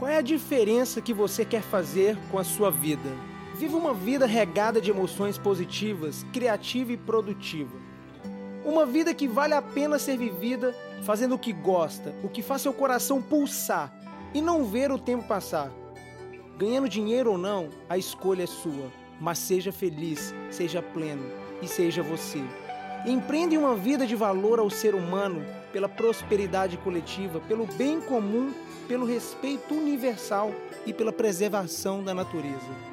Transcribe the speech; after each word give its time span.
Qual 0.00 0.10
é 0.10 0.16
a 0.16 0.22
diferença 0.22 1.02
que 1.02 1.12
você 1.12 1.44
quer 1.44 1.60
fazer 1.60 2.16
com 2.30 2.38
a 2.38 2.42
sua 2.42 2.70
vida? 2.70 3.10
Viva 3.54 3.76
uma 3.76 3.92
vida 3.92 4.24
regada 4.24 4.80
de 4.80 4.90
emoções 4.90 5.36
positivas, 5.36 6.24
criativa 6.32 6.92
e 6.92 6.96
produtiva. 6.96 7.76
Uma 8.64 8.86
vida 8.86 9.12
que 9.12 9.28
vale 9.28 9.52
a 9.52 9.60
pena 9.60 9.98
ser 9.98 10.16
vivida 10.16 10.74
fazendo 11.02 11.34
o 11.34 11.38
que 11.38 11.52
gosta, 11.52 12.14
o 12.24 12.30
que 12.30 12.40
faz 12.40 12.62
seu 12.62 12.72
coração 12.72 13.20
pulsar 13.20 13.92
e 14.32 14.40
não 14.40 14.64
ver 14.64 14.90
o 14.90 14.98
tempo 14.98 15.28
passar. 15.28 15.70
Ganhando 16.56 16.88
dinheiro 16.88 17.32
ou 17.32 17.36
não, 17.36 17.68
a 17.86 17.98
escolha 17.98 18.44
é 18.44 18.46
sua, 18.46 18.90
mas 19.20 19.38
seja 19.38 19.70
feliz, 19.70 20.34
seja 20.50 20.80
pleno 20.80 21.30
e 21.60 21.68
seja 21.68 22.02
você. 22.02 22.42
Empreende 23.06 23.56
uma 23.56 23.74
vida 23.74 24.06
de 24.06 24.14
valor 24.14 24.58
ao 24.58 24.68
ser 24.68 24.94
humano 24.94 25.42
pela 25.72 25.88
prosperidade 25.88 26.76
coletiva, 26.76 27.40
pelo 27.40 27.66
bem 27.66 28.00
comum, 28.00 28.52
pelo 28.86 29.06
respeito 29.06 29.74
universal 29.74 30.52
e 30.84 30.92
pela 30.92 31.12
preservação 31.12 32.02
da 32.02 32.12
natureza. 32.12 32.90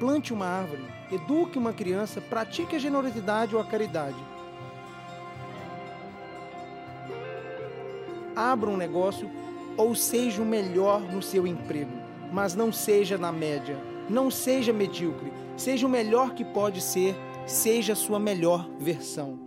Plante 0.00 0.32
uma 0.32 0.46
árvore, 0.46 0.84
eduque 1.12 1.58
uma 1.58 1.72
criança, 1.72 2.20
pratique 2.20 2.76
a 2.76 2.78
generosidade 2.78 3.54
ou 3.54 3.60
a 3.60 3.64
caridade. 3.64 4.16
Abra 8.34 8.70
um 8.70 8.76
negócio 8.76 9.30
ou 9.76 9.94
seja 9.94 10.42
o 10.42 10.46
melhor 10.46 11.00
no 11.00 11.22
seu 11.22 11.46
emprego, 11.46 11.92
mas 12.32 12.54
não 12.54 12.72
seja 12.72 13.16
na 13.16 13.30
média, 13.30 13.76
não 14.08 14.30
seja 14.30 14.72
medíocre, 14.72 15.32
seja 15.56 15.86
o 15.86 15.90
melhor 15.90 16.34
que 16.34 16.44
pode 16.44 16.80
ser, 16.80 17.14
seja 17.48 17.94
a 17.94 17.96
sua 17.96 18.18
melhor 18.18 18.68
versão. 18.78 19.38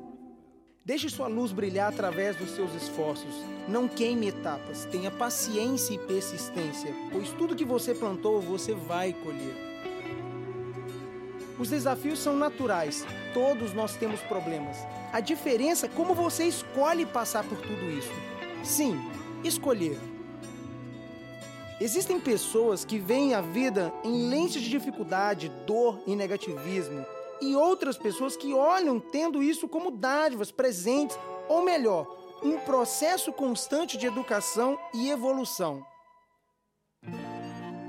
Deixe 0.83 1.07
sua 1.09 1.27
luz 1.27 1.51
brilhar 1.51 1.89
através 1.89 2.35
dos 2.35 2.51
seus 2.51 2.73
esforços. 2.73 3.35
Não 3.67 3.87
queime 3.87 4.29
etapas. 4.29 4.85
Tenha 4.85 5.11
paciência 5.11 5.93
e 5.93 5.99
persistência, 5.99 6.91
pois 7.11 7.29
tudo 7.29 7.55
que 7.55 7.63
você 7.63 7.93
plantou 7.93 8.41
você 8.41 8.73
vai 8.73 9.13
colher. 9.13 9.55
Os 11.59 11.69
desafios 11.69 12.17
são 12.17 12.35
naturais. 12.35 13.05
Todos 13.35 13.73
nós 13.73 13.95
temos 13.95 14.19
problemas. 14.21 14.77
A 15.13 15.19
diferença 15.19 15.85
é 15.85 15.89
como 15.89 16.15
você 16.15 16.45
escolhe 16.45 17.05
passar 17.05 17.43
por 17.43 17.59
tudo 17.59 17.91
isso. 17.91 18.11
Sim, 18.63 18.99
escolher. 19.43 19.99
Existem 21.79 22.19
pessoas 22.19 22.83
que 22.83 22.97
veem 22.97 23.35
a 23.35 23.41
vida 23.41 23.93
em 24.03 24.27
lentes 24.27 24.61
de 24.61 24.69
dificuldade, 24.69 25.51
dor 25.67 26.01
e 26.07 26.15
negativismo 26.15 27.05
e 27.41 27.55
outras 27.55 27.97
pessoas 27.97 28.37
que 28.37 28.53
olham 28.53 28.99
tendo 28.99 29.41
isso 29.41 29.67
como 29.67 29.91
dádivas, 29.91 30.51
presentes, 30.51 31.17
ou 31.49 31.63
melhor, 31.63 32.07
um 32.43 32.57
processo 32.59 33.33
constante 33.33 33.97
de 33.97 34.05
educação 34.05 34.77
e 34.93 35.09
evolução. 35.09 35.85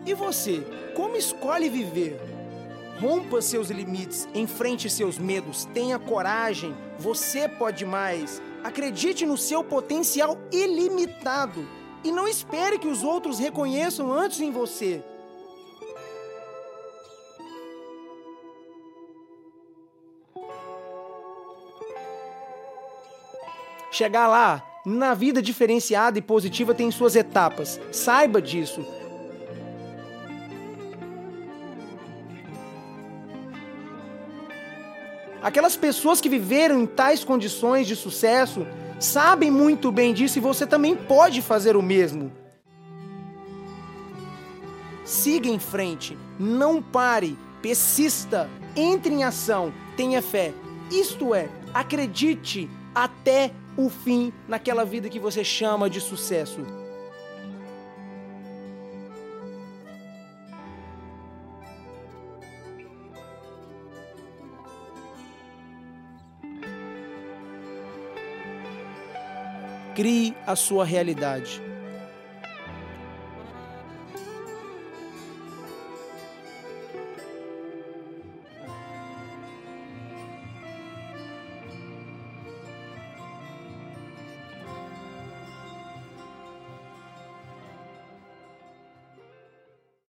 E 0.04 0.14
você, 0.14 0.64
como 0.96 1.16
escolhe 1.16 1.68
viver? 1.68 2.18
Rompa 3.00 3.40
seus 3.40 3.68
limites, 3.68 4.28
enfrente 4.34 4.88
seus 4.90 5.18
medos, 5.18 5.64
tenha 5.66 5.98
coragem, 5.98 6.74
você 6.98 7.48
pode 7.48 7.84
mais. 7.84 8.40
Acredite 8.64 9.26
no 9.26 9.36
seu 9.36 9.62
potencial 9.62 10.38
ilimitado 10.52 11.66
e 12.04 12.10
não 12.10 12.26
espere 12.26 12.78
que 12.78 12.88
os 12.88 13.02
outros 13.02 13.38
reconheçam 13.38 14.12
antes 14.12 14.40
em 14.40 14.50
você. 14.50 15.02
Chegar 23.92 24.26
lá, 24.26 24.62
na 24.86 25.12
vida 25.12 25.42
diferenciada 25.42 26.18
e 26.18 26.22
positiva, 26.22 26.74
tem 26.74 26.90
suas 26.90 27.14
etapas. 27.14 27.78
Saiba 27.92 28.40
disso. 28.40 28.82
Aquelas 35.42 35.76
pessoas 35.76 36.22
que 36.22 36.28
viveram 36.30 36.80
em 36.80 36.86
tais 36.86 37.22
condições 37.22 37.86
de 37.86 37.94
sucesso 37.94 38.66
sabem 38.98 39.50
muito 39.50 39.92
bem 39.92 40.14
disso 40.14 40.38
e 40.38 40.40
você 40.40 40.66
também 40.66 40.96
pode 40.96 41.42
fazer 41.42 41.76
o 41.76 41.82
mesmo. 41.82 42.32
Siga 45.04 45.50
em 45.50 45.58
frente, 45.58 46.16
não 46.38 46.80
pare, 46.80 47.36
persista, 47.60 48.48
entre 48.74 49.12
em 49.12 49.22
ação, 49.22 49.70
tenha 49.98 50.22
fé. 50.22 50.54
Isto 50.90 51.34
é, 51.34 51.50
acredite 51.74 52.70
até 52.94 53.50
o 53.76 53.88
fim 53.88 54.32
naquela 54.48 54.84
vida 54.84 55.08
que 55.08 55.18
você 55.18 55.42
chama 55.42 55.88
de 55.88 56.00
sucesso. 56.00 56.60
Crie 69.94 70.34
a 70.46 70.56
sua 70.56 70.84
realidade. 70.84 71.71